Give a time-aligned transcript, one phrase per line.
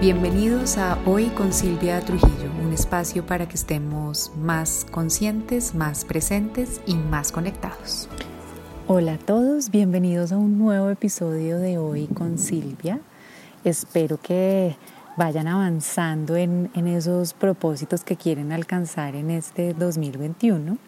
[0.00, 6.80] Bienvenidos a Hoy con Silvia Trujillo, un espacio para que estemos más conscientes, más presentes
[6.86, 8.08] y más conectados.
[8.86, 13.00] Hola a todos, bienvenidos a un nuevo episodio de Hoy con Silvia.
[13.64, 14.76] Espero que
[15.16, 20.78] vayan avanzando en, esos propósitos que quieren alcanzar en este 2021.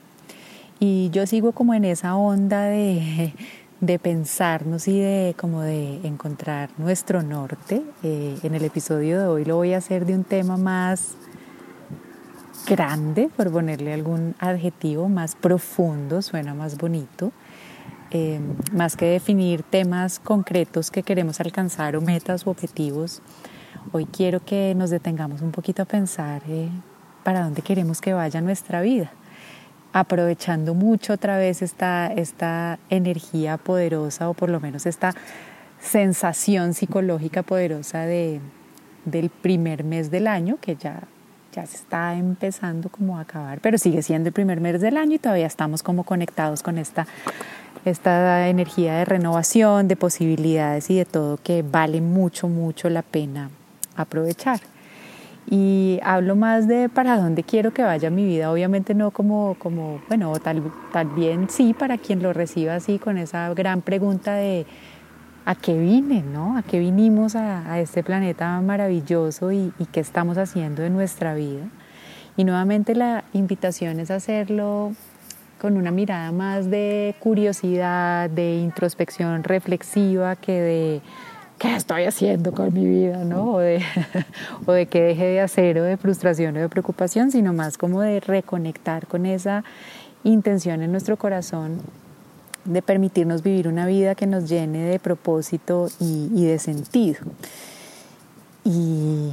[0.78, 3.34] Y yo sigo como en esa onda de
[3.80, 7.82] de pensarnos y de como de encontrar nuestro norte.
[8.02, 11.14] Eh, en el episodio de hoy lo voy a hacer de un tema más
[12.66, 17.32] grande, por ponerle algún adjetivo, más profundo, suena más bonito,
[18.10, 18.40] eh,
[18.72, 23.22] más que definir temas concretos que queremos alcanzar o metas o objetivos.
[23.92, 26.68] Hoy quiero que nos detengamos un poquito a pensar eh,
[27.24, 29.10] para dónde queremos que vaya nuestra vida
[29.92, 35.14] aprovechando mucho otra vez esta, esta energía poderosa o por lo menos esta
[35.80, 38.40] sensación psicológica poderosa de,
[39.04, 41.02] del primer mes del año, que ya,
[41.52, 45.14] ya se está empezando como a acabar, pero sigue siendo el primer mes del año
[45.14, 47.06] y todavía estamos como conectados con esta,
[47.84, 53.50] esta energía de renovación, de posibilidades y de todo que vale mucho, mucho la pena
[53.96, 54.60] aprovechar
[55.50, 60.00] y hablo más de para dónde quiero que vaya mi vida, obviamente no como, como
[60.06, 64.64] bueno, tal, tal bien sí para quien lo reciba así con esa gran pregunta de
[65.44, 66.56] a qué vine, ¿no?
[66.56, 71.34] A qué vinimos a, a este planeta maravilloso y, y, qué estamos haciendo en nuestra
[71.34, 71.64] vida.
[72.36, 74.92] Y nuevamente la invitación es hacerlo
[75.60, 81.00] con una mirada más de curiosidad, de introspección reflexiva que de
[81.60, 83.18] ¿qué estoy haciendo con mi vida?
[83.24, 83.52] ¿no?
[83.52, 83.84] O, de,
[84.66, 88.00] o de que deje de hacer o de frustración o de preocupación, sino más como
[88.00, 89.62] de reconectar con esa
[90.24, 91.80] intención en nuestro corazón
[92.64, 97.20] de permitirnos vivir una vida que nos llene de propósito y, de sentido.
[98.64, 99.32] Y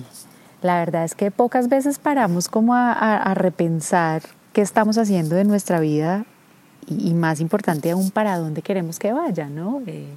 [0.62, 4.22] la verdad es que pocas veces paramos como a, repensar
[4.54, 6.26] qué estamos haciendo de nuestra vida
[6.88, 9.82] y, más importante aún para dónde queremos que vaya, ¿no?
[9.88, 10.08] Eh,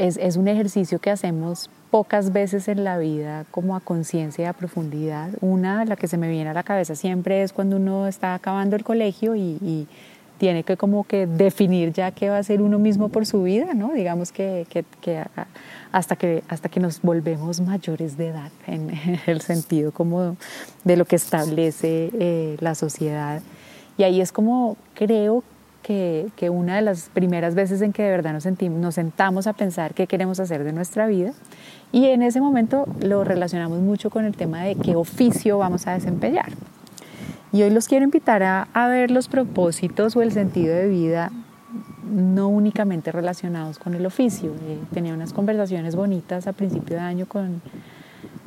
[0.00, 4.52] es, un ejercicio que hacemos pocas veces en la vida como a conciencia y a
[4.52, 5.30] profundidad.
[5.40, 8.76] Una, la que se me viene a la cabeza siempre es cuando uno está acabando
[8.76, 9.86] el colegio y,
[10.38, 13.74] tiene que como que definir ya qué va a ser uno mismo por su vida,
[13.74, 13.92] ¿no?
[13.92, 14.66] Digamos que,
[15.92, 18.90] hasta que hasta que nos volvemos mayores de edad, en
[19.26, 20.38] el sentido como
[20.82, 23.42] de lo que establece eh, la sociedad.
[23.98, 25.44] Y ahí es como creo
[25.82, 29.94] que, una de las primeras veces en que de verdad nos, sentimos, sentamos a pensar
[29.94, 31.32] qué queremos hacer de nuestra vida
[31.92, 35.94] y en ese momento lo relacionamos mucho con el tema de qué oficio vamos a
[35.94, 36.50] desempeñar.
[37.52, 41.32] Y hoy los quiero invitar a, a ver los propósitos o el sentido de vida
[42.10, 44.52] no únicamente relacionados con el oficio.
[44.62, 47.60] Eh, tenía unas conversaciones bonitas a principio de año con,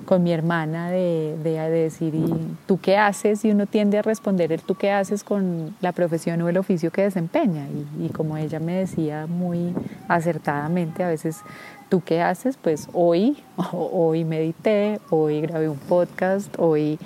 [0.06, 2.34] con mi hermana de, de, decir, ¿y
[2.66, 3.44] tú qué haces?
[3.46, 6.92] Y uno tiende a responder el tú qué haces con la profesión o el oficio
[6.92, 7.68] que desempeña.
[8.00, 9.74] Y, como ella me decía muy
[10.08, 11.42] acertadamente, a veces,
[11.90, 12.58] ¿tú qué haces?
[12.58, 13.38] Pues hoy,
[13.72, 17.00] hoy medité, hoy grabé un podcast, hoy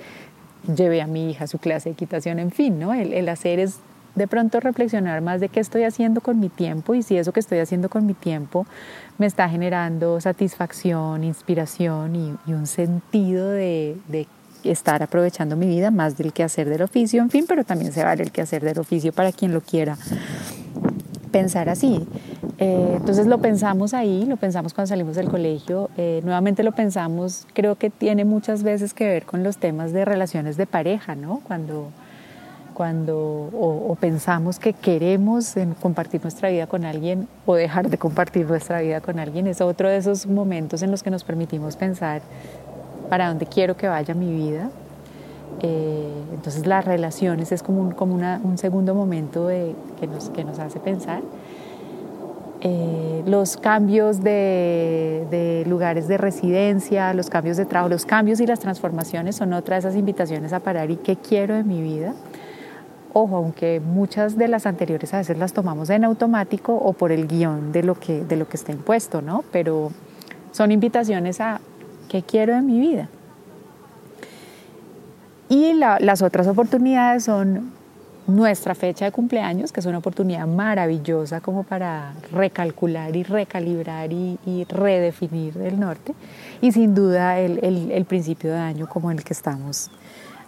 [0.74, 2.92] llevé a mi hija a su clase de equitación, en fin, ¿no?
[2.94, 3.80] El, el hacer es
[4.14, 7.40] de pronto reflexionar más de qué estoy haciendo con mi tiempo y si eso que
[7.40, 8.66] estoy haciendo con mi tiempo
[9.18, 13.96] me está generando satisfacción, inspiración y, un sentido de,
[14.64, 18.02] estar aprovechando mi vida más del que hacer del oficio, en fin, pero también se
[18.02, 19.96] vale el que hacer del oficio para quien lo quiera
[21.30, 22.06] pensar así.
[22.58, 27.46] Eh, entonces lo pensamos ahí, lo pensamos cuando salimos del colegio, eh, nuevamente lo pensamos,
[27.52, 31.40] creo que tiene muchas veces que ver con los temas de relaciones de pareja, ¿no?
[31.44, 31.92] Cuando
[32.78, 38.80] cuando o, pensamos que queremos compartir nuestra vida con alguien o dejar de compartir nuestra
[38.80, 42.22] vida con alguien, es otro de esos momentos en los que nos permitimos pensar
[43.10, 44.70] para dónde quiero que vaya mi vida.
[45.60, 50.44] Eh, entonces las relaciones es como un, como un segundo momento de, que, nos, que
[50.44, 51.22] nos hace pensar.
[52.60, 58.46] Eh, los cambios de, de, lugares de residencia, los cambios de trabajo, los cambios y
[58.46, 62.14] las transformaciones son otra de esas invitaciones a parar y qué quiero de mi vida.
[63.20, 67.26] Ojo, aunque muchas de las anteriores a veces las tomamos en automático o por el
[67.26, 69.42] guion de lo que, de lo que está impuesto, ¿no?
[69.50, 69.90] Pero
[70.52, 71.60] son invitaciones a
[72.08, 73.08] qué quiero de mi vida.
[75.48, 77.72] Y las otras oportunidades son
[78.28, 84.64] nuestra fecha de cumpleaños, que es una oportunidad maravillosa como para recalcular y recalibrar y,
[84.68, 86.14] redefinir el norte.
[86.60, 89.90] Y sin duda el, el, el principio de año como el que estamos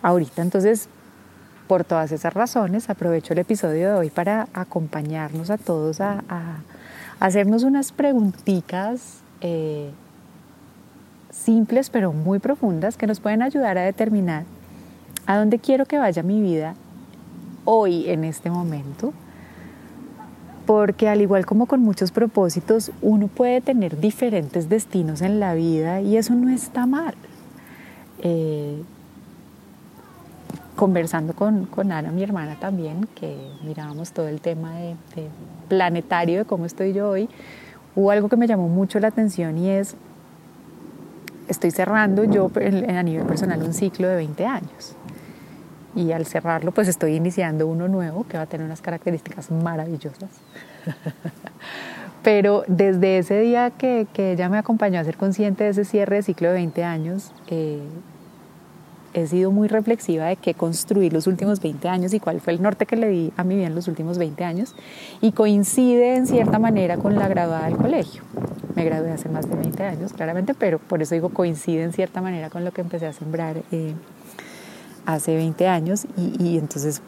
[0.03, 0.43] ahorita.
[0.43, 0.89] Entonces,
[1.71, 6.25] por todas esas razones, aprovecho el episodio de hoy para acompañarnos a todos a,
[7.21, 9.93] hacernos unas preguntitas eh,
[11.31, 14.47] simples pero muy profundas que nos pueden ayudar a determinar
[15.27, 16.75] a dónde quiero que vaya mi vida
[17.65, 19.13] hoy en este momento.
[20.67, 26.01] Porque al igual como con muchos propósitos, uno puede tener diferentes destinos en la vida
[26.01, 27.15] y eso no está mal.
[28.25, 28.83] Eh,
[30.81, 34.97] conversando con, con, Ana, mi hermana también, que mirábamos todo el tema de,
[35.69, 37.29] planetario, de cómo estoy yo hoy,
[37.95, 39.95] hubo algo que me llamó mucho la atención y es,
[41.49, 44.97] estoy cerrando yo a nivel personal un ciclo de 20 años.
[45.95, 50.31] Y al cerrarlo, pues estoy iniciando uno nuevo que va a tener unas características maravillosas.
[52.23, 56.17] Pero desde ese día que, que, ella me acompañó a ser consciente de ese cierre
[56.17, 57.83] de ciclo de 20 años, eh,
[59.15, 62.63] he sido muy reflexiva de qué construir los últimos 20 años y cuál fue el
[62.63, 64.75] norte que le di a mi vida en los últimos 20 años
[65.21, 68.23] y coincide en cierta manera con la graduada del colegio.
[68.75, 72.21] Me gradué hace más de 20 años, claramente, pero por eso digo coincide en cierta
[72.21, 73.95] manera con lo que empecé a sembrar eh,
[75.07, 77.03] hace 20 años y, y entonces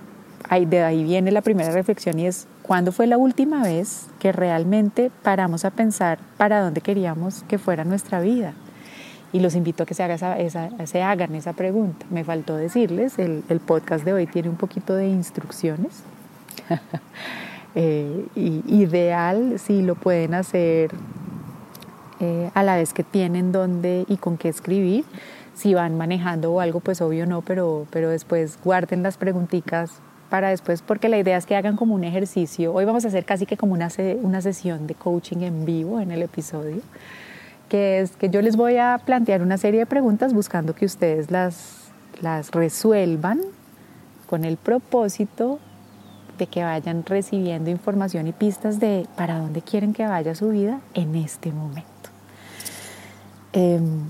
[0.49, 4.33] ahí, de ahí viene la primera reflexión y es cuándo fue la última vez que
[4.33, 8.55] realmente paramos a pensar para dónde queríamos que fuera nuestra vida
[9.33, 12.05] y los invito a que se, haga esa, se hagan esa pregunta.
[12.11, 16.03] Me faltó decirles, el, el podcast de hoy tiene un poquito de instrucciones.
[17.75, 20.91] eh, y, ideal si lo pueden hacer
[22.21, 25.05] eh, a la vez que tienen dónde y con qué escribir.
[25.55, 29.93] Si van manejando o algo, pues obvio no, pero, pero después guarden las preguntitas
[30.29, 32.73] para después, porque la idea es que hagan como un ejercicio.
[32.73, 33.89] Hoy vamos a hacer casi que como una,
[34.23, 36.81] una sesión de coaching en vivo en el episodio
[37.73, 41.31] que es que yo les voy a plantear una serie de preguntas buscando que ustedes
[41.31, 41.91] las,
[42.21, 43.41] las resuelvan
[44.27, 45.59] con el propósito
[46.37, 50.81] de que vayan recibiendo información y pistas de para dónde quieren que vaya su vida
[50.93, 51.87] en este momento.
[53.55, 54.03] Em,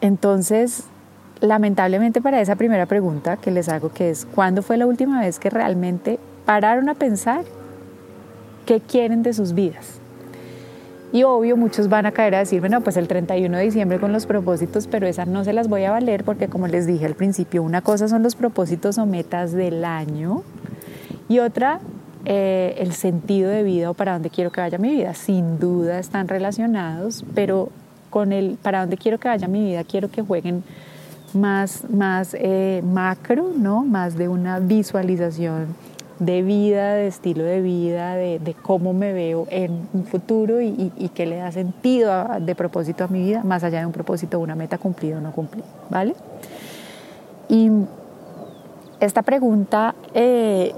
[0.00, 0.84] entonces,
[1.42, 5.38] lamentablemente para esa primera pregunta que les hago, que es, ¿cuándo fue la última vez
[5.38, 7.44] que realmente pararon a pensar
[8.64, 10.00] qué quieren de sus vidas?
[11.12, 14.12] Y obvio, muchos van a caer a decir, bueno, pues el 31 de diciembre con
[14.12, 17.14] los propósitos, pero esas no se las voy a valer porque como les dije al
[17.14, 20.42] principio, una cosa son los propósitos o metas del año
[21.28, 21.80] y otra
[22.24, 25.14] eh, el sentido de vida o para dónde quiero que vaya mi vida.
[25.14, 27.70] Sin duda están relacionados, pero
[28.10, 30.64] con el para dónde quiero que vaya mi vida quiero que jueguen
[31.34, 33.84] más, más eh, macro, ¿no?
[33.84, 35.66] más de una visualización
[36.18, 41.08] de vida, de estilo de vida, de, cómo me veo en un futuro y, y,
[41.10, 44.54] qué le da sentido de propósito a mi vida, más allá de un propósito, una
[44.54, 46.14] meta cumplida o no cumplida, ¿vale?
[47.48, 47.70] Y
[49.00, 50.72] esta pregunta eh,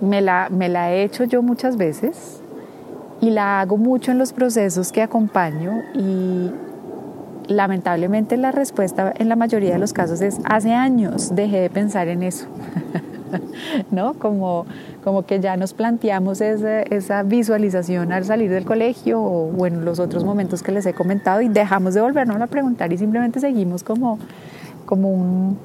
[0.00, 2.40] me, la, me la he hecho yo muchas veces
[3.20, 6.50] y la hago mucho en los procesos que acompaño y
[7.46, 12.08] lamentablemente la respuesta en la mayoría de los casos es hace años dejé de pensar
[12.08, 12.46] en eso.
[13.90, 14.14] ¿no?
[14.14, 14.66] Como,
[15.04, 20.24] como que ya nos planteamos esa, visualización al salir del colegio o, en los otros
[20.24, 24.18] momentos que les he comentado y dejamos de volvernos a preguntar y simplemente seguimos como,
[24.86, 25.58] como un,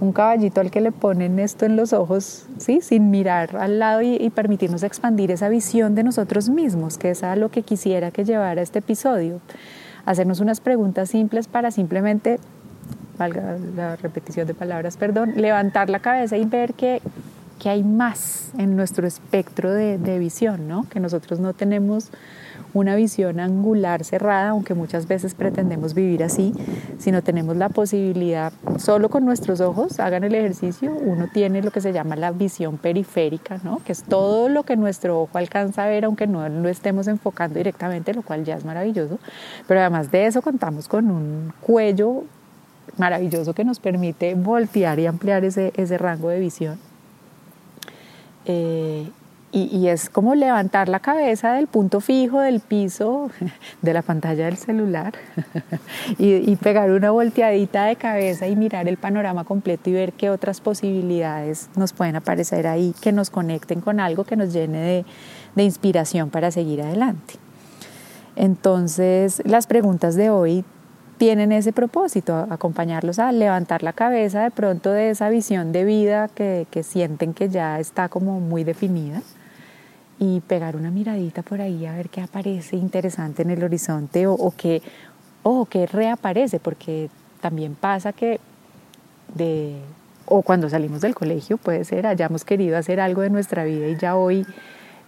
[0.00, 2.80] un caballito al que le ponen esto en los ojos, ¿sí?
[2.80, 7.22] sin mirar al lado y, y, permitirnos expandir esa visión de nosotros mismos, que es
[7.22, 9.40] a lo que quisiera que llevara este episodio.
[10.06, 12.38] Hacernos unas preguntas simples para simplemente
[13.20, 17.02] valga la repetición de palabras, perdón, levantar la cabeza y ver que,
[17.58, 20.88] que hay más en nuestro espectro de, de, visión, ¿no?
[20.88, 22.10] que nosotros no tenemos
[22.72, 26.54] una visión angular cerrada, aunque muchas veces pretendemos vivir así,
[26.98, 31.80] sino tenemos la posibilidad, solo con nuestros ojos, hagan el ejercicio, uno tiene lo que
[31.80, 33.82] se llama la visión periférica, ¿no?
[33.84, 37.58] que es todo lo que nuestro ojo alcanza a ver, aunque no lo estemos enfocando
[37.58, 39.18] directamente, lo cual ya es maravilloso,
[39.66, 42.24] pero además de eso contamos con un cuello
[42.98, 46.78] maravilloso que nos permite voltear y ampliar ese, ese rango de visión.
[48.46, 49.10] Eh,
[49.52, 53.30] y, es como levantar la cabeza del punto fijo del piso,
[53.82, 55.14] de la pantalla del celular,
[56.18, 60.30] y, y, pegar una volteadita de cabeza y mirar el panorama completo y ver qué
[60.30, 65.04] otras posibilidades nos pueden aparecer ahí que nos conecten con algo que nos llene de,
[65.56, 67.34] de inspiración para seguir adelante.
[68.36, 70.64] Entonces, las preguntas de hoy
[71.20, 76.28] tienen ese propósito, acompañarlos a levantar la cabeza de pronto de esa visión de vida
[76.28, 79.20] que, sienten que ya está como muy definida
[80.18, 84.32] y pegar una miradita por ahí a ver qué aparece interesante en el horizonte o,
[84.32, 84.80] o que,
[85.42, 87.10] o que reaparece, porque
[87.42, 88.40] también pasa que
[89.34, 89.76] de,
[90.24, 93.98] o cuando salimos del colegio puede ser, hayamos querido hacer algo de nuestra vida y
[93.98, 94.46] ya hoy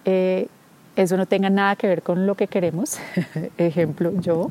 [0.04, 0.46] eh,
[0.94, 2.98] eso no tenga nada que ver con lo que queremos,
[3.56, 4.50] ejemplo yo,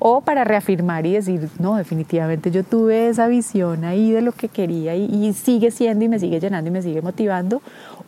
[0.00, 4.48] o para reafirmar y decir, no, definitivamente yo tuve esa visión ahí de lo que
[4.48, 7.60] quería y, sigue siendo y me sigue llenando y me sigue motivando,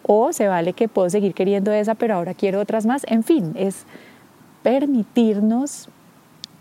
[0.03, 3.53] o se vale que puedo seguir queriendo esa, pero ahora quiero otras más, en fin,
[3.57, 3.85] es
[4.63, 5.91] permitirnos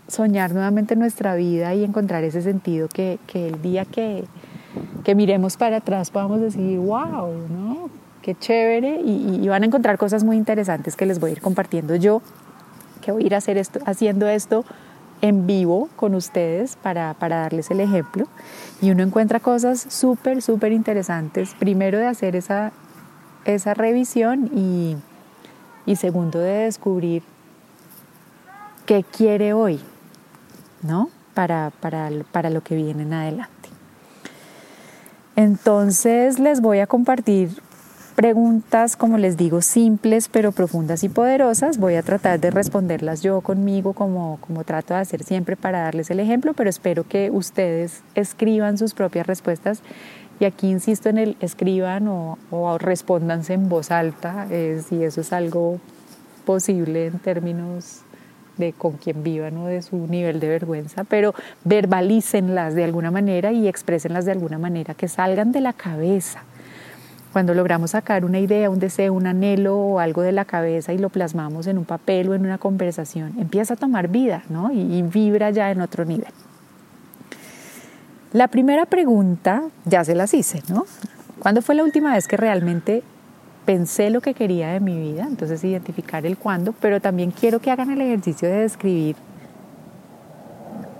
[0.06, 4.24] soñar nuevamente nuestra vida y encontrar ese sentido que, que el día que,
[5.02, 7.90] que miremos para atrás podamos decir, wow, ¿no?
[8.20, 11.96] Qué chévere y, van a encontrar cosas muy interesantes que les voy a ir compartiendo.
[11.96, 12.22] Yo,
[13.00, 14.64] que voy a ir a hacer esto, haciendo esto
[15.22, 18.26] en vivo con ustedes para, para darles el ejemplo.
[18.82, 21.54] Y uno encuentra cosas súper, súper interesantes.
[21.58, 22.72] Primero de hacer esa,
[23.44, 24.96] esa revisión y,
[25.86, 27.22] y segundo de descubrir
[28.84, 29.80] qué quiere hoy,
[30.82, 31.08] ¿no?
[31.34, 33.70] Para, para, para lo que viene en adelante.
[35.36, 37.62] Entonces les voy a compartir
[38.12, 41.78] preguntas, como les digo, simples pero profundas y poderosas.
[41.78, 46.10] Voy a tratar de responderlas yo conmigo como, como trato de hacer siempre para darles
[46.10, 49.82] el ejemplo, pero espero que ustedes escriban sus propias respuestas.
[50.40, 55.20] Y aquí insisto en el escriban o, o respóndanse en voz alta, eh, si eso
[55.20, 55.78] es algo
[56.44, 58.02] posible en términos
[58.56, 63.52] de con quien vivan o de su nivel de vergüenza, pero verbalícenlas de alguna manera
[63.52, 66.44] y exprésenlas de alguna manera, que salgan de la cabeza.
[67.32, 70.98] Cuando logramos sacar una idea, un deseo, un anhelo o algo de la cabeza y
[70.98, 74.70] lo plasmamos en un papel o en una conversación, empieza a tomar vida ¿no?
[74.70, 76.32] y, y vibra ya en otro nivel.
[78.32, 80.84] La primera pregunta ya se las hice, ¿no?
[81.38, 83.02] ¿Cuándo fue la última vez que realmente
[83.64, 87.70] pensé lo que quería de mi vida, entonces identificar el cuándo, pero también quiero que
[87.70, 89.16] hagan el ejercicio de describir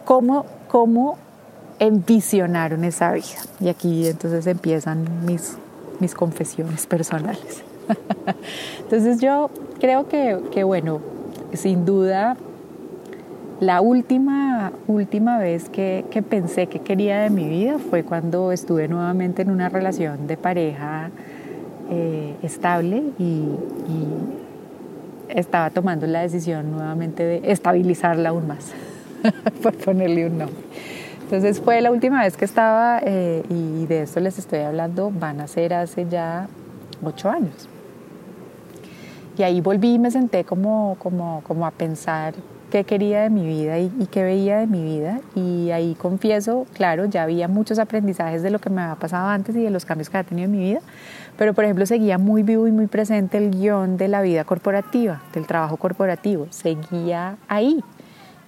[0.05, 1.19] cómo, cómo
[1.79, 3.25] envisionaron esa vida.
[3.61, 5.57] Y aquí entonces empiezan mis,
[6.03, 7.63] mis confesiones personales.
[8.83, 11.01] entonces yo creo que, que, bueno,
[11.55, 12.37] sin duda,
[13.61, 18.89] la última, última vez que, que pensé que quería de mi vida fue cuando estuve
[18.89, 21.11] nuevamente en una relación de pareja
[21.95, 23.47] eh, estable y,
[25.29, 28.73] estaba tomando la decisión nuevamente de estabilizarla aún más,
[29.63, 30.63] por ponerle un nombre.
[31.33, 35.41] Entonces fue la última vez que estaba eh, y de esto les estoy hablando, van
[35.41, 36.47] a ser hace ya
[37.03, 37.71] ocho años.
[39.39, 42.35] Y ahí volví y me senté como, como, como a pensar
[42.71, 45.21] qué quería de mi vida y, y, qué veía de mi vida.
[45.35, 49.57] Y ahí confieso, claro, ya había muchos aprendizajes de lo que me había pasado antes
[49.57, 50.81] y de los cambios que había tenido en mi vida,
[51.39, 55.23] pero por ejemplo seguía muy vivo y muy presente el guion de la vida corporativa,
[55.33, 57.83] del trabajo corporativo, seguía ahí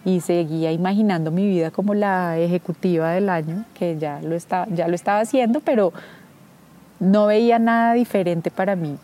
[0.04, 4.88] y seguía imaginando mi vida como la ejecutiva del año, que ya lo estaba, ya
[4.88, 5.92] lo estaba haciendo, pero
[7.00, 8.98] no veía nada diferente para mí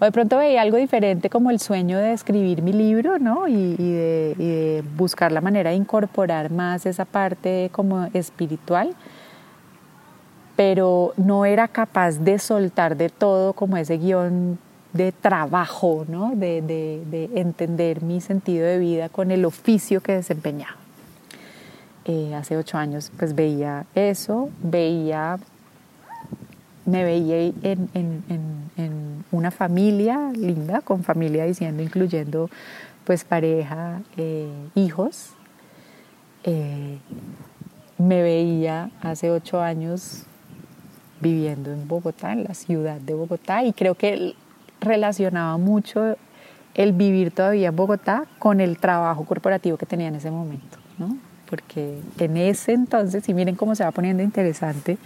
[0.00, 3.48] o de pronto veía algo diferente como el sueño de escribir mi libro, ¿no?
[3.48, 8.94] Y, de, buscar la manera de incorporar más esa parte como espiritual,
[10.54, 14.58] pero no era capaz de soltar de todo como ese guion
[14.92, 16.32] de trabajo, ¿no?
[16.34, 20.76] De, de entender mi sentido de vida con el oficio que desempeñaba.
[22.10, 25.38] Eh, hace ocho años pues veía eso, veía
[26.86, 32.48] me veía en, en, en, una familia linda, con familia diciendo, incluyendo
[33.04, 35.32] pues pareja, eh, hijos.
[36.44, 36.96] Eh,
[37.98, 40.22] me veía hace ocho años
[41.20, 44.34] viviendo en Bogotá, en la ciudad de Bogotá, y creo que
[44.80, 46.16] relacionaba mucho
[46.74, 51.16] el vivir todavía en Bogotá con el trabajo corporativo que tenía en ese momento, ¿no?
[51.50, 54.98] Porque en ese entonces, y miren cómo se va poniendo interesante,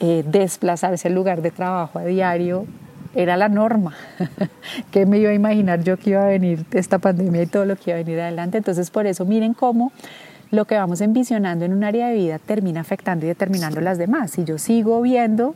[0.00, 2.66] eh, desplazarse al lugar de trabajo a diario
[3.14, 3.94] era la norma.
[4.90, 7.76] ¿Qué me iba a imaginar yo que iba a venir esta pandemia y todo lo
[7.76, 8.58] que iba a venir adelante?
[8.58, 9.92] Entonces, por eso miren cómo
[10.50, 14.30] lo que vamos envisionando en un área de vida termina afectando y determinando las demás.
[14.32, 15.54] Si yo sigo viendo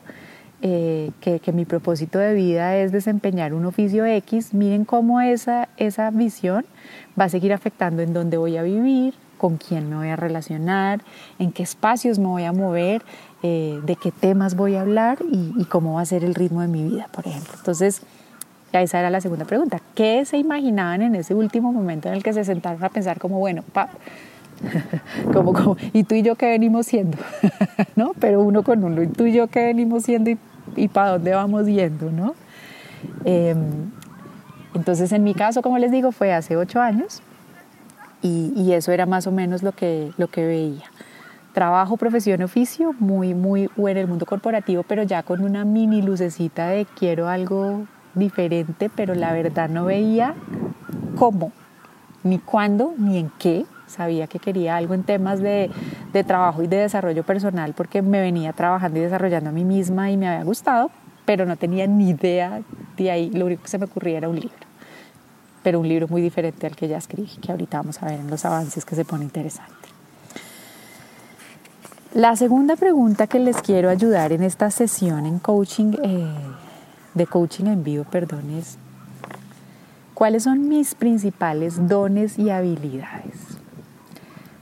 [0.63, 5.69] eh, que, que, mi propósito de vida es desempeñar un oficio X, miren cómo esa,
[5.77, 6.65] esa visión
[7.19, 11.01] va a seguir afectando en dónde voy a vivir, con quién me voy a relacionar,
[11.39, 13.03] en qué espacios me voy a mover,
[13.43, 16.69] eh, de qué temas voy a hablar y, cómo va a ser el ritmo de
[16.69, 17.53] mi vida, por ejemplo.
[17.57, 18.03] Entonces,
[18.73, 19.81] esa era la segunda pregunta.
[19.95, 23.39] ¿Qué se imaginaban en ese último momento en el que se sentaron a pensar como,
[23.39, 23.91] bueno, pa,
[25.33, 27.17] como, como, y tú y yo qué venimos siendo,
[27.97, 28.13] ¿no?
[28.19, 30.39] Pero uno con uno, y tú y yo qué venimos siendo y,
[30.77, 32.35] y para dónde vamos yendo, ¿no?
[33.25, 33.91] Em,
[34.75, 37.23] entonces, en mi caso, como les digo, fue hace ocho años
[38.23, 40.85] y, eso era más o menos lo que, lo que veía
[41.53, 46.69] trabajo, profesión, oficio, muy, muy en el mundo corporativo, pero ya con una mini lucecita
[46.69, 47.85] de quiero algo
[48.15, 50.35] diferente, pero la verdad no veía
[51.17, 51.51] cómo,
[52.23, 53.67] ni cuándo, ni en qué.
[53.89, 55.71] Sabía que quería algo en temas de,
[56.13, 60.11] de trabajo y de desarrollo personal porque me venía trabajando y desarrollando a mí misma
[60.11, 60.91] y me había gustado,
[61.25, 62.63] pero no tenía ni idea
[62.97, 63.31] de ahí.
[63.31, 64.67] Lo único que se me ocurría era un libro,
[65.63, 68.31] pero un libro muy diferente al que ya escribí, que ahorita vamos a ver en
[68.31, 69.75] los avances que se pone interesante.
[72.15, 76.27] La segunda pregunta que les quiero ayudar en esta sesión en coaching, eh,
[77.15, 78.79] de coaching en vivo, perdón, es
[80.15, 83.48] cuáles son mis principales dones y habilidades.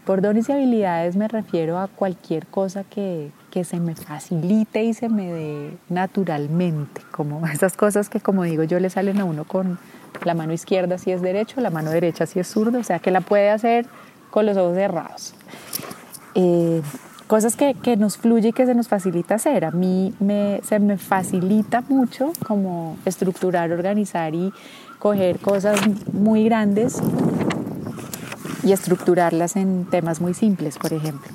[0.06, 4.94] Por dones y habilidades me refiero a cualquier cosa que, que se me facilite y
[4.94, 9.42] se me dé naturalmente, como esas cosas que como digo yo le salen a uno
[9.44, 9.80] con
[10.25, 13.10] la mano izquierda si es derecho, la mano derecha si es zurdo, o sea que
[13.10, 13.86] la puede hacer
[14.30, 15.34] con los ojos cerrados.
[16.36, 16.82] Eh,
[17.26, 19.64] cosas que, que, nos fluye y que se nos facilita hacer.
[19.64, 20.14] A mí
[20.62, 24.52] se me facilita mucho como estructurar, organizar y
[25.00, 25.80] coger cosas
[26.12, 27.02] muy grandes
[28.66, 31.30] y estructurarlas en temas muy simples, por ejemplo.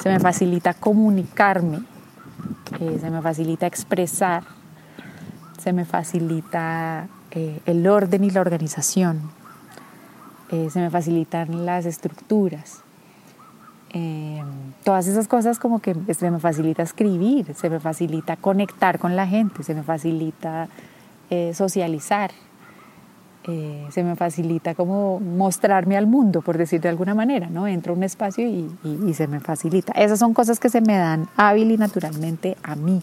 [0.00, 1.78] Se me facilita comunicarme,
[2.80, 4.44] eh, se me facilita expresar,
[5.58, 9.22] se me facilita eh, el orden y la organización,
[10.50, 12.82] eh, se me facilitan las estructuras.
[14.84, 19.26] todas esas cosas como que se me facilita escribir, se me facilita conectar con la
[19.26, 20.68] gente, se me facilita
[21.54, 22.30] socializar.
[23.48, 27.68] Eh, se me facilita como mostrarme al mundo, por decir de alguna manera, ¿no?
[27.68, 29.92] Entro a un espacio y, se me facilita.
[29.92, 33.02] Esas son cosas que se me dan hábil y naturalmente a mí.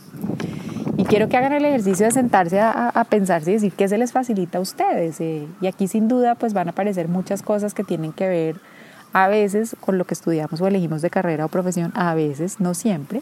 [0.97, 3.97] Y quiero que hagan el ejercicio de sentarse a, a pensarse y decir qué se
[3.97, 5.21] les facilita a ustedes.
[5.21, 8.72] Eh, y aquí sin duda pues van a aparecer muchas cosas que tienen que ver
[9.13, 12.73] a veces con lo que estudiamos o elegimos de carrera o profesión, a veces, no
[12.73, 13.21] siempre,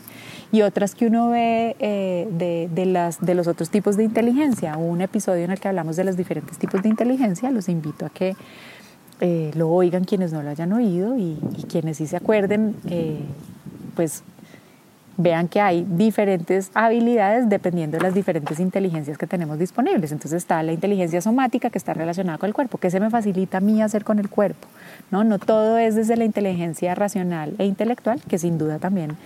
[0.52, 4.78] y otras que uno ve eh, de, de, las, de los otros tipos de inteligencia.
[4.78, 8.10] Un episodio en el que hablamos de los diferentes tipos de inteligencia, los invito a
[8.10, 8.36] que
[9.24, 11.38] eh, lo oigan quienes no lo hayan oído y,
[11.70, 13.20] quienes sí se acuerden, eh,
[13.96, 14.24] pues
[15.22, 20.12] vean que hay diferentes habilidades dependiendo de las diferentes inteligencias que tenemos disponibles.
[20.12, 23.58] Entonces está la inteligencia somática que está relacionada con el cuerpo, que se me facilita
[23.58, 24.68] a mí hacer con el cuerpo.
[25.12, 29.18] No, no todo es desde la inteligencia racional e intelectual, que sin duda también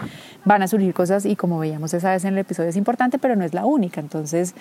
[0.44, 3.36] van a surgir cosas y como veíamos esa vez en el episodio es importante, pero
[3.36, 4.02] no es la única.
[4.02, 4.54] Entonces,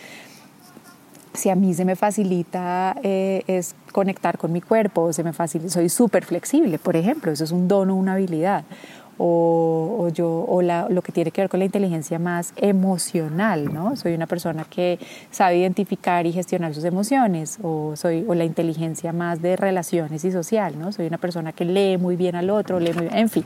[1.35, 5.71] si a mí se me facilita eh, es conectar con mi cuerpo, se me facilita,
[5.71, 8.65] soy súper flexible, por ejemplo, eso es un don o una habilidad
[9.19, 13.97] o, yo, o lo que tiene que ver con la inteligencia más emocional, ¿no?
[13.97, 14.99] Soy una persona que
[15.31, 20.33] sabe identificar y gestionar sus emociones, o, soy, o la inteligencia más de relaciones y
[20.33, 20.93] social, ¿no?
[20.93, 23.45] Soy una persona que lee muy bien al otro, lee muy bien, en fin.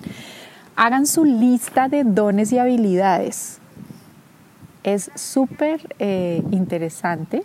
[0.77, 3.59] Hagan su lista de dones y habilidades.
[4.85, 7.43] Es súper eh, interesante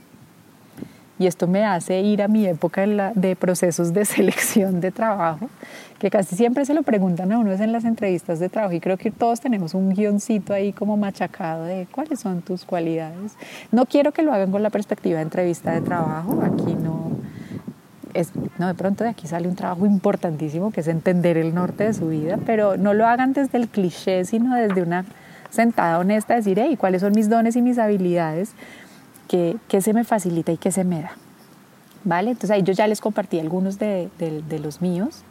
[1.24, 5.50] y esto me hace ir a mi época de procesos de selección de trabajo,
[5.98, 8.98] que casi siempre se lo preguntan a uno en las entrevistas de trabajo y creo
[8.98, 13.38] que todos tenemos un guioncito ahí como machacado de cuáles son tus cualidades.
[13.72, 17.12] No quiero que lo hagan con la perspectiva de entrevista de trabajo, aquí no
[18.14, 21.86] es, no, de pronto de aquí sale un trabajo importantísimo que es entender el norte
[21.86, 25.06] de su vida, pero no lo hagan desde el cliché, sino desde una
[25.50, 28.54] sentada honesta, decir, hey, ¿cuáles son mis dones y mis habilidades?
[29.68, 31.12] Que, se me facilita y que se me da.
[32.04, 32.32] ¿Vale?
[32.32, 34.10] Entonces ahí yo ya les compartí algunos de,
[34.62, 35.24] los míos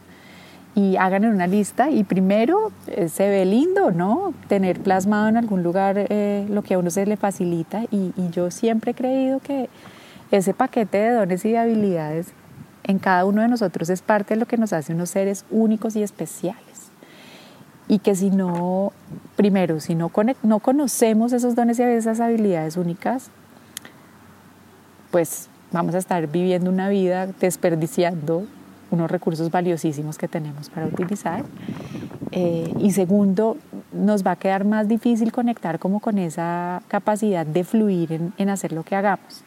[0.75, 4.33] y hagan una lista y primero eh, se ve lindo, ¿no?
[4.47, 8.29] Tener plasmado en algún lugar eh, lo que a uno se le facilita y, y,
[8.31, 9.69] yo siempre he creído que
[10.31, 12.33] ese paquete de dones y de habilidades
[12.83, 15.95] en cada uno de nosotros es parte de lo que nos hace unos seres únicos
[15.95, 16.89] y especiales.
[17.87, 18.93] Y que si no,
[19.35, 20.11] primero, si no,
[20.41, 23.29] no conocemos esos dones y esas habilidades únicas,
[25.13, 28.47] pues vamos a estar viviendo una vida desperdiciando
[28.89, 31.43] unos recursos valiosísimos que tenemos para utilizar.
[32.31, 33.57] Eh, y segundo,
[33.91, 38.49] nos va a quedar más difícil conectar como con esa capacidad de fluir en, en,
[38.49, 39.43] hacer lo que hagamos.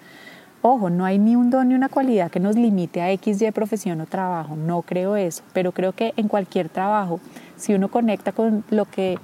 [0.62, 3.50] Ojo, no hay ni un don ni una cualidad que nos limite a X, Y
[3.50, 7.18] profesión o trabajo, no creo eso, pero creo que en cualquier trabajo,
[7.57, 9.18] si uno conecta con lo que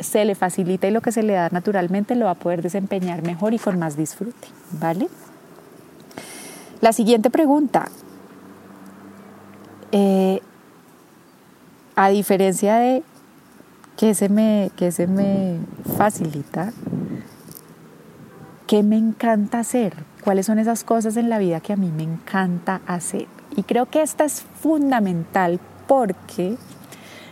[0.00, 3.22] se le facilita y lo que se le da naturalmente lo va a poder desempeñar
[3.22, 5.08] mejor y con más disfrute, ¿vale?
[6.80, 7.88] La siguiente pregunta.
[9.90, 10.40] Eh,
[11.96, 13.02] a diferencia de
[13.96, 15.58] que se, me, que se me
[15.96, 16.72] facilita,
[18.68, 19.94] ¿qué me encanta hacer?
[20.22, 23.26] ¿Cuáles son esas cosas en la vida que a mí me encanta hacer?
[23.56, 25.58] Y creo que esta es fundamental
[25.88, 26.56] porque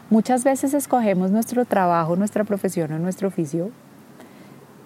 [0.08, 3.70] Muchas veces escogemos nuestro trabajo, nuestra profesión o nuestro oficio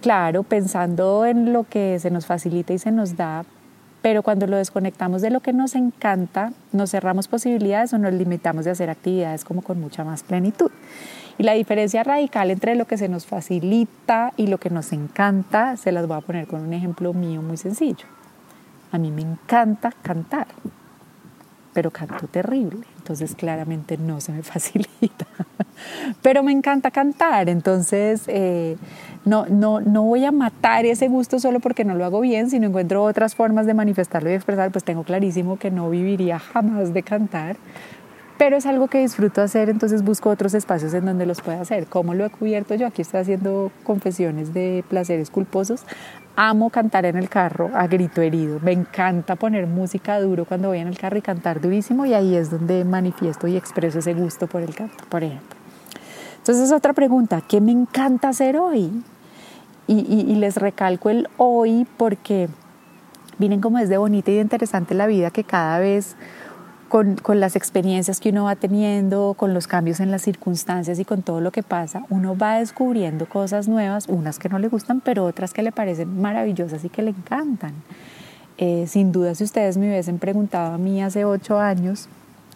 [0.01, 3.45] claro, pensando en lo que se nos facilita y se nos da,
[4.03, 8.65] pero cuando lo desconectamos de lo que nos encanta, nos cerramos posibilidades o nos limitamos
[8.65, 10.71] de hacer actividades como con mucha más plenitud.
[11.37, 15.77] Y la diferencia radical entre lo que se nos facilita y lo que nos encanta,
[15.77, 18.07] se las voy a poner con un ejemplo mío muy sencillo.
[18.93, 20.47] A mí me encanta cantar,
[21.73, 25.27] pero canto terrible, entonces claramente no se me facilita.
[26.23, 28.77] pero me encanta cantar, entonces eh,
[29.25, 32.67] no, no, no voy a matar ese gusto solo porque no lo hago bien, sino
[32.67, 37.03] encuentro otras formas de manifestarlo y expresar, pues tengo clarísimo que no viviría jamás de
[37.03, 37.57] cantar,
[38.41, 41.87] pero es algo que disfruto hacer, entonces busco otros espacios en donde los pueda hacer.
[41.87, 42.87] ¿Cómo lo he cubierto yo?
[42.87, 45.83] Aquí estoy haciendo confesiones de placeres culposos.
[46.37, 48.61] Amo cantar en el carro a grito herido.
[48.61, 52.35] Me encanta poner música duro cuando voy en el carro y cantar durísimo y ahí
[52.35, 55.57] es donde manifiesto y expreso ese gusto por el canto, por ejemplo.
[56.39, 58.91] Entonces es otra pregunta, ¿qué me encanta hacer hoy?
[59.87, 62.49] Y, y les recalco el hoy porque
[63.39, 66.17] miren cómo es de bonita y de interesante la vida que cada vez
[66.91, 71.07] con, con, las experiencias que uno va teniendo, con los cambios en las circunstancias y
[71.07, 75.01] con todo lo que pasa, uno va descubriendo cosas nuevas, unas que no le gustan,
[75.01, 77.73] pero otras que le parecen maravillosas y que le encantan.
[78.59, 82.09] Eh, sin duda, si ustedes me hubiesen preguntado a mí hace ocho años,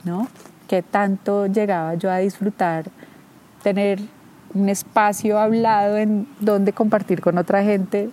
[0.04, 0.28] ¿no?
[0.68, 2.86] ¿Qué tanto llegaba yo a disfrutar
[3.62, 4.00] tener
[4.52, 8.10] un espacio hablado en donde compartir con otra gente?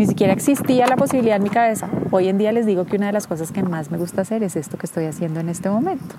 [0.00, 1.86] Ni siquiera existía la posibilidad en mi cabeza.
[2.10, 4.42] Hoy en día les digo que una de las cosas que más me gusta hacer
[4.42, 6.14] es esto que estoy haciendo en este momento.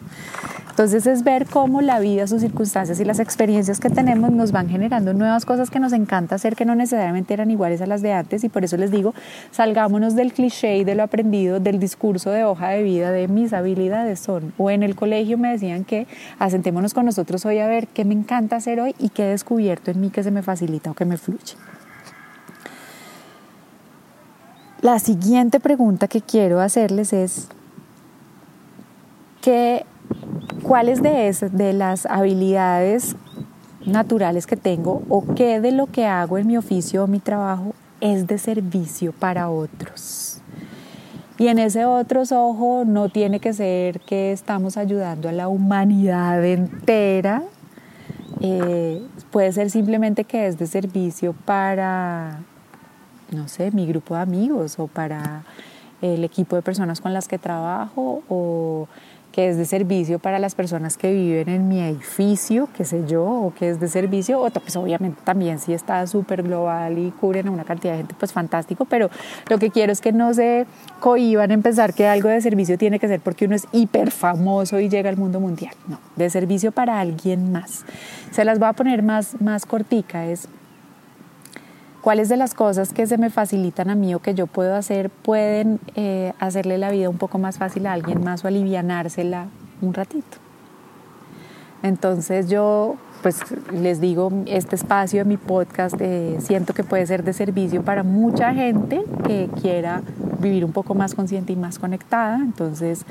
[0.70, 4.70] Entonces es ver cómo la vida, sus circunstancias y las experiencias que tenemos nos van
[4.70, 8.14] generando nuevas cosas que nos encanta hacer que no necesariamente eran iguales a las de
[8.14, 9.16] antes y por eso les digo,
[9.50, 13.52] salgámonos del cliché y de lo aprendido, del discurso de hoja de vida de mis
[13.52, 14.54] habilidades son.
[14.60, 16.06] O en el colegio me decían que
[16.38, 19.90] asentémonos con nosotros hoy a ver qué me encanta hacer hoy y qué he descubierto
[19.90, 21.56] en mí que se me facilita o que me fluye.
[24.82, 27.50] La siguiente pregunta que quiero hacerles es,
[29.40, 29.86] ¿qué,
[30.64, 33.16] ¿cuáles de, esas, de las habilidades
[33.86, 37.76] naturales que tengo o qué de lo que hago en mi oficio o mi trabajo
[38.00, 40.42] es de servicio para otros?
[41.38, 46.44] Y en ese otros ojo no tiene que ser que estamos ayudando a la humanidad
[46.44, 47.44] entera,
[48.40, 52.40] eh, puede ser simplemente que es de servicio para
[53.32, 55.44] no sé, mi grupo de amigos o para
[56.02, 58.88] el equipo de personas con las que trabajo o
[59.32, 63.24] que es de servicio para las personas que viven en mi edificio, qué sé yo,
[63.24, 67.48] o que es de servicio, o pues obviamente también si está súper global y cubren
[67.48, 69.10] a una cantidad de gente, pues fantástico, pero
[69.50, 70.66] lo que quiero es que no se
[71.00, 74.80] cohiban en pensar que algo de servicio tiene que ser porque uno es hiper famoso
[74.80, 77.86] y llega al mundo mundial, no, de servicio para alguien más.
[78.32, 80.48] Se las voy a poner más, más cortica, es
[82.02, 85.10] cuáles de las cosas que se me facilitan a mí o que yo puedo hacer
[85.10, 89.48] pueden eh, hacerle la vida un poco más fácil a alguien más o alivianársela
[89.82, 90.38] un ratito.
[91.84, 93.40] Entonces yo pues
[93.72, 98.02] les digo, este espacio de mi podcast eh, siento que puede ser de servicio para
[98.02, 100.02] mucha gente que quiera
[100.40, 102.38] vivir un poco más consciente y más conectada.
[102.38, 103.06] Entonces,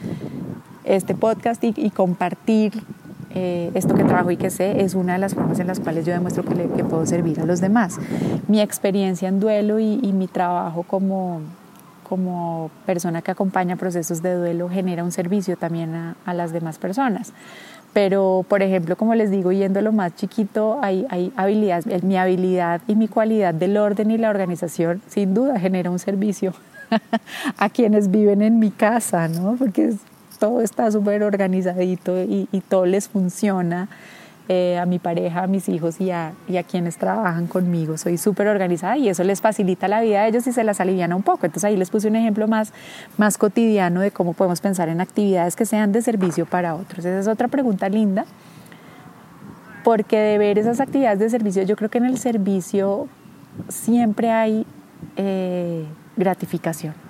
[0.83, 2.73] este podcast y compartir
[3.35, 6.05] eh, esto que trabajo y que sé es una de las formas en las cuales
[6.05, 7.99] yo demuestro que, que puedo servir a los demás.
[8.49, 11.41] Mi experiencia en duelo y, mi trabajo como,
[12.09, 16.79] como persona que acompaña procesos de duelo genera un servicio también a, a las demás
[16.79, 17.33] personas.
[17.93, 22.81] Pero, por ejemplo, como les digo, yendo lo más chiquito, hay, hay habilidades, mi habilidad
[22.87, 26.55] y mi cualidad del orden y la organización sin duda genera un servicio
[27.59, 29.57] a quienes viven en mi casa, ¿no?
[29.57, 29.95] Porque
[30.41, 33.89] todo está súper organizadito y, todo les funciona.
[34.53, 36.33] Eh, a mi pareja, a mis hijos y a,
[36.69, 37.97] quienes trabajan conmigo.
[37.97, 41.15] Soy súper organizada y eso les facilita la vida a ellos y se las aliviana
[41.15, 41.47] un poco.
[41.47, 42.73] Entonces ahí les puse un ejemplo más,
[43.17, 47.05] más cotidiano de cómo podemos pensar en actividades que sean de servicio para otros.
[47.05, 48.25] Esa es otra pregunta linda,
[49.85, 53.07] porque de ver esas actividades de servicio, yo creo que en el servicio
[53.69, 54.67] siempre hay
[55.17, 55.85] eh,
[56.17, 57.10] gratificación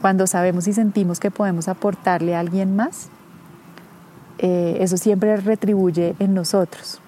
[0.00, 3.08] cuando sabemos y sentimos que podemos aportarle a alguien más,
[4.38, 7.00] eh, eso siempre retribuye en nosotros.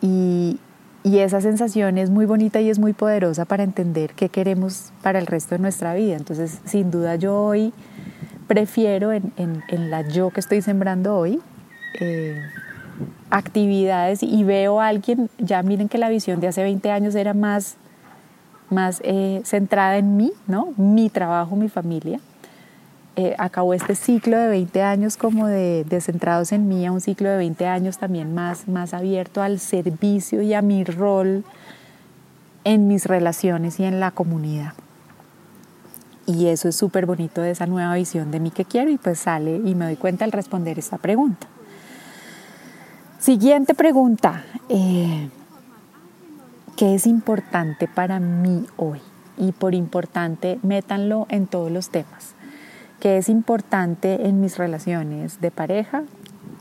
[0.00, 0.58] Y,
[1.02, 5.18] y, esa sensación es muy bonita y es muy poderosa para entender qué queremos para
[5.18, 6.16] el resto de nuestra vida.
[6.16, 7.72] Entonces, sin duda yo hoy
[8.46, 11.40] prefiero en, en, la yo que estoy sembrando hoy,
[12.00, 12.40] eh,
[13.30, 17.34] actividades y veo a alguien, ya miren que la visión de hace 20 años era
[17.34, 17.76] más
[18.70, 20.72] más eh, centrada en mí, ¿no?
[20.76, 22.20] mi trabajo, mi familia.
[23.20, 27.28] Eh, acabó este ciclo de 20 años como de, centrados en mí, a un ciclo
[27.28, 31.44] de 20 años también más, más abierto al servicio y a mi rol
[32.62, 34.74] en mis relaciones y en la comunidad.
[36.26, 39.18] Y eso es súper bonito de esa nueva visión de mí que quiero y pues
[39.18, 41.48] sale y me doy cuenta al responder esta pregunta.
[43.18, 44.44] Siguiente pregunta.
[44.68, 45.28] Eh,
[46.78, 49.00] ¿Qué es importante para mí hoy?
[49.36, 52.36] Y por importante, métanlo en todos los temas.
[53.00, 56.04] ¿Qué es importante en mis relaciones de pareja?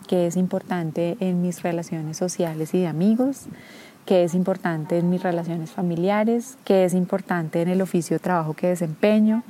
[0.08, 3.46] ¿Qué es importante en mis relaciones sociales y de amigos?
[4.08, 8.54] qué es importante en mis relaciones familiares, qué es importante en el oficio de trabajo
[8.54, 9.44] que desempeño,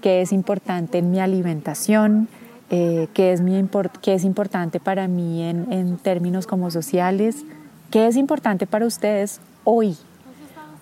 [0.00, 2.26] qué es importante en mi alimentación,
[2.70, 3.62] eh, qué, es mi
[4.00, 7.44] qué es importante para mí en, en términos como sociales,
[7.90, 9.96] qué es importante para ustedes hoy.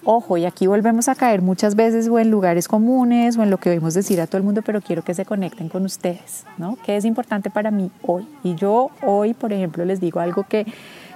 [0.05, 3.59] Ojo, y aquí volvemos a caer muchas veces o en lugares comunes o en lo
[3.59, 6.79] que oímos decir a todo el mundo, pero quiero que se conecten con ustedes, ¿no?
[6.85, 8.27] ¿Qué es importante para mí hoy?
[8.43, 10.67] Y yo hoy, por ejemplo, les digo algo que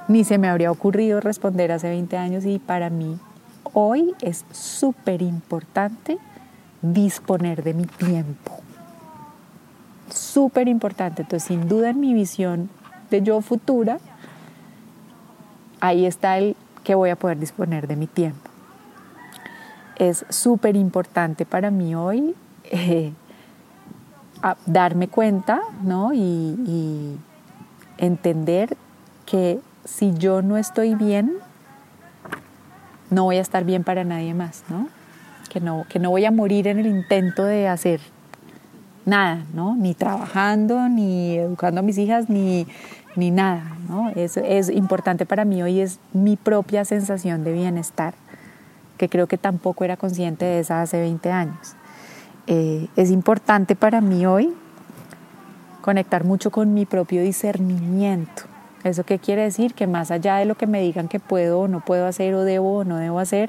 [0.07, 3.19] ni se me habría ocurrido responder hace 20 años y para mí
[3.73, 6.19] hoy es súper importante
[6.83, 8.53] disponer de mi tiempo.
[10.11, 11.23] Súper importante.
[11.23, 12.69] Entonces, sin duda en mi visión
[13.11, 13.99] de yo futura,
[15.81, 18.51] ahí está el que voy a poder disponer de mi tiempo.
[19.97, 23.13] Es súper importante para mí hoy eh,
[24.67, 26.13] darme cuenta ¿no?
[26.13, 27.19] y, y
[27.99, 28.77] entender
[29.25, 31.33] que si yo no estoy bien,
[33.11, 34.89] no voy a estar bien para nadie más, ¿no?
[35.49, 38.01] Que no, que no voy a morir en el intento de hacer
[39.05, 39.77] nada, ¿no?
[39.77, 42.67] Ni trabajando, ni educando a mis hijas, ni,
[43.17, 44.11] ni nada, ¿no?
[44.11, 48.15] Es, es importante para mí hoy, es mi propia sensación de bienestar,
[48.99, 51.77] que creo que tampoco era consciente de esa hace 20 años.
[52.47, 54.53] Eh, es importante para mí hoy
[55.81, 58.45] conectar mucho con mi propio discernimiento,
[58.85, 59.73] ¿Eso qué quiere decir?
[59.73, 62.45] Que más allá de lo que me digan que puedo o no puedo hacer o
[62.45, 63.49] debo o no debo hacer,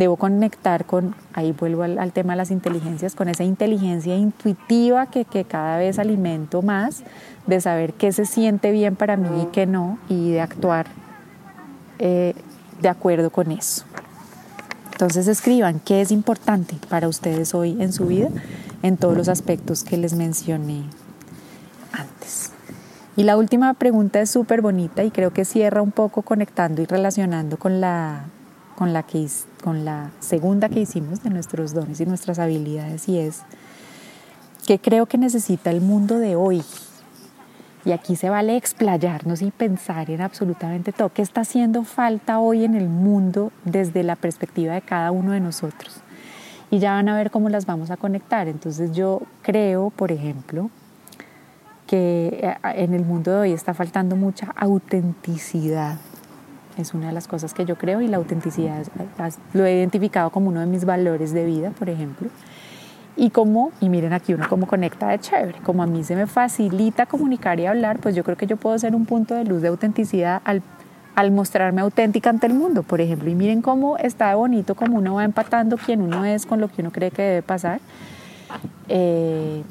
[0.00, 5.24] debo conectar con, ahí vuelvo al, tema de las inteligencias, con esa inteligencia intuitiva que,
[5.44, 7.02] cada vez alimento más,
[7.46, 10.86] de saber qué se siente bien para mí y qué no, y de actuar
[11.98, 12.34] eh,
[12.80, 13.84] de acuerdo con eso.
[14.92, 18.28] Entonces escriban qué es importante para ustedes hoy en su vida
[18.82, 20.84] en todos los aspectos que les mencioné
[21.92, 22.52] antes.
[23.16, 26.86] Y la última pregunta es súper bonita y creo que cierra un poco conectando y
[26.86, 28.24] relacionando con la,
[28.80, 29.28] con, la que,
[29.62, 33.42] con la segunda que hicimos de nuestros dones y nuestras habilidades y es
[34.66, 36.62] que creo que necesita el mundo de hoy.
[37.84, 41.10] Y aquí se vale explayarnos y pensar en absolutamente todo.
[41.10, 45.40] ¿Qué está haciendo falta hoy en el mundo desde la perspectiva de cada uno de
[45.40, 46.00] nosotros?
[46.70, 48.48] Y ya van a ver cómo las vamos a conectar.
[48.48, 50.70] Entonces yo creo, por ejemplo,
[51.86, 55.98] que eh, en el mundo de hoy está faltando mucha autenticidad.
[56.80, 58.86] Es una de las cosas que yo creo y la autenticidad
[59.52, 62.28] lo he identificado como uno de mis valores de vida, por ejemplo.
[63.16, 66.26] Y como, y miren aquí uno como conecta de chévere, como a mí se me
[66.26, 69.60] facilita comunicar y hablar, pues yo creo que yo puedo ser un punto de luz
[69.60, 70.62] de autenticidad al,
[71.14, 73.28] al mostrarme auténtica ante el mundo, por ejemplo.
[73.28, 76.80] Y miren cómo está bonito, como uno va empatando quién uno es con lo que
[76.80, 77.80] uno cree que debe pasar.
[78.88, 79.62] Eh,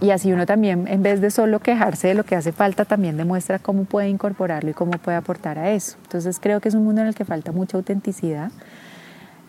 [0.00, 3.16] y así uno también, en vez de solo quejarse de lo que hace falta, también
[3.16, 5.96] demuestra cómo puede incorporarlo y cómo puede aportar a eso.
[6.02, 8.50] Entonces creo que es un mundo en el que falta mucha autenticidad.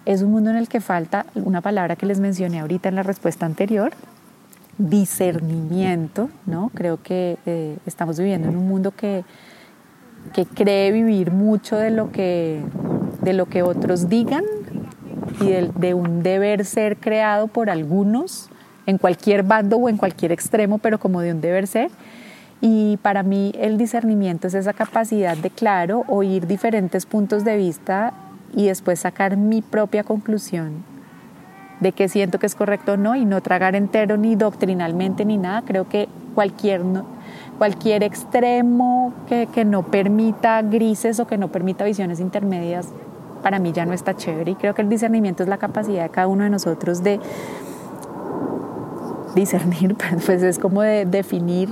[0.05, 3.03] Es un mundo en el que falta una palabra que les mencioné ahorita en la
[3.03, 3.91] respuesta anterior,
[4.77, 6.71] discernimiento, ¿no?
[6.73, 9.25] Creo que eh, estamos viviendo en un mundo que,
[10.33, 12.61] que cree vivir mucho de lo que,
[13.21, 14.45] de lo que otros digan
[15.41, 18.49] y de, de un deber ser creado por algunos
[18.87, 21.91] en cualquier bando o en cualquier extremo, pero como de un deber ser.
[22.61, 28.13] Y para mí el discernimiento es esa capacidad de, claro, oír diferentes puntos de vista
[28.55, 30.83] y después sacar mi propia conclusión
[31.81, 35.37] de qué siento que es correcto o no y no tragar entero ni doctrinalmente ni
[35.37, 35.61] nada.
[35.61, 36.81] Creo que cualquier,
[37.59, 42.87] cualquier extremo que, que no permita grises o que no permita visiones intermedias,
[43.43, 44.51] para mí ya no está chévere.
[44.51, 47.19] Y creo que el discernimiento es la capacidad de cada uno de nosotros de
[49.35, 51.69] discernir, pues es como de definir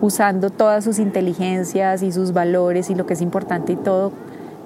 [0.00, 4.12] usando todas sus inteligencias y sus valores y lo que es importante y todo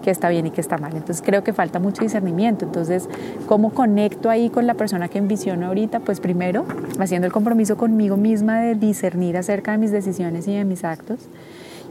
[0.03, 0.93] que está bien y que está mal.
[0.95, 2.65] Entonces creo que falta mucho discernimiento.
[2.65, 3.09] Entonces,
[3.47, 6.01] ¿cómo conecto ahí con la persona que envisiono ahorita?
[6.01, 6.65] Pues primero,
[7.01, 11.19] haciendo el compromiso conmigo misma de discernir acerca de mis decisiones y de mis actos.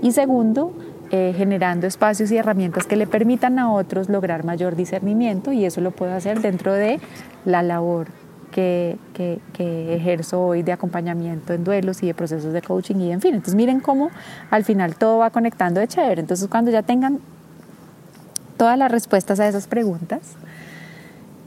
[0.01, 0.71] Y segundo,
[1.11, 5.81] eh, generando espacios y herramientas que le permitan a otros lograr mayor discernimiento y eso
[5.81, 6.99] lo puedo hacer dentro de
[7.43, 8.07] la labor
[8.55, 13.35] que, ejerzo hoy de acompañamiento en duelos y de procesos de coaching y en fin.
[13.35, 14.09] Entonces miren cómo
[14.49, 16.21] al final todo va conectando de chévere.
[16.21, 17.19] Entonces cuando ya tengan
[18.57, 20.35] todas las respuestas a esas preguntas,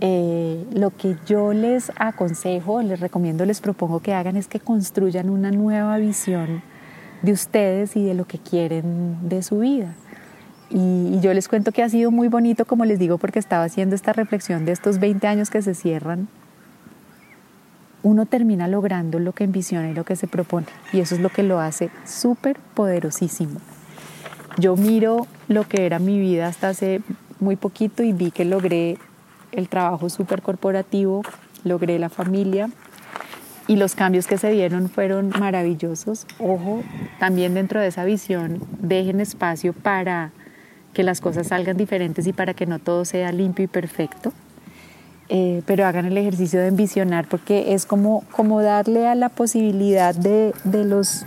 [0.00, 5.30] eh, lo que yo les aconsejo, les recomiendo, les propongo que hagan es que construyan
[5.30, 6.62] una nueva visión
[7.22, 9.94] de ustedes y de lo que quieren de su vida.
[10.70, 13.94] Y, yo les cuento que ha sido muy bonito, como les digo, porque estaba haciendo
[13.94, 16.28] esta reflexión de estos 20 años que se cierran.
[18.02, 20.66] Uno termina logrando lo que ambiciona y lo que se propone.
[20.92, 23.60] Y eso es lo que lo hace súper poderosísimo.
[24.58, 27.00] Yo miro lo que era mi vida hasta hace
[27.40, 28.98] muy poquito y vi que logré
[29.52, 31.22] el trabajo súper corporativo,
[31.64, 32.70] logré la familia
[33.66, 36.26] y los cambios que se dieron fueron maravillosos.
[36.38, 36.82] Ojo,
[37.18, 40.32] también dentro de esa visión dejen espacio para
[40.94, 44.32] que las cosas salgan diferentes y para que no todo sea limpio y perfecto.
[45.30, 50.14] Eh, pero hagan el ejercicio de envisionar porque es como, como darle a la posibilidad
[50.14, 51.26] de, de los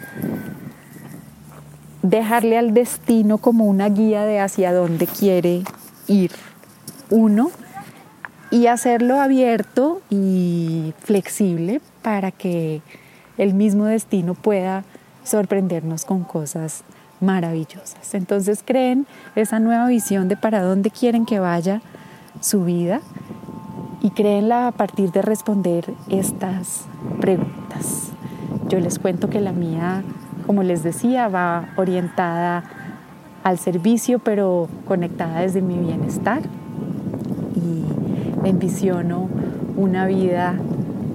[2.02, 5.62] dejarle al destino como una guía de hacia dónde quiere
[6.08, 6.32] ir
[7.12, 7.52] uno
[8.50, 12.82] y hacerlo abierto y flexible para que
[13.38, 14.84] el mismo destino pueda
[15.24, 16.84] sorprendernos con cosas
[17.20, 18.16] maravillosas.
[18.16, 21.82] Entonces creen esa nueva visión de para dónde quieren que vaya
[22.40, 23.02] su vida
[24.02, 26.86] y créenla a partir de responder estas
[27.20, 28.12] preguntas.
[28.70, 30.04] Yo les cuento que la mía,
[30.48, 32.64] como les decía, va orientada
[33.44, 36.42] al servicio, pero conectada desde mi bienestar
[38.44, 39.30] envisiono
[39.78, 40.56] una vida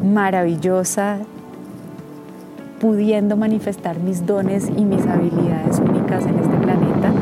[0.04, 1.18] maravillosa,
[2.80, 7.12] pudiendo manifestar mis dones y mis habilidades únicas en este planeta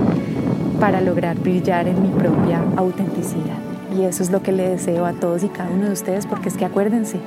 [0.81, 3.64] para lograr brillar en mi propia autenticidad.
[3.97, 6.49] Y eso es lo que le deseo a todos y cada uno de ustedes, porque
[6.49, 7.21] es que acuérdense,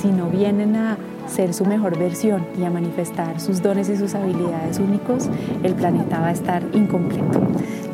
[0.00, 0.96] si no vienen a
[1.26, 5.28] ser su mejor versión y a manifestar sus dones y sus habilidades únicos,
[5.62, 7.40] el planeta va a estar incompleto.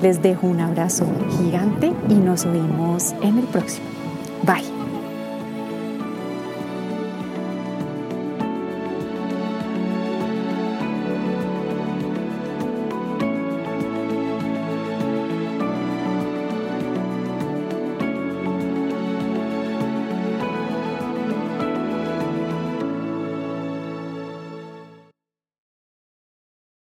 [0.03, 1.07] Les dejo un abrazo
[1.39, 3.87] gigante y nos oímos en el próximo.
[4.45, 4.78] Bye.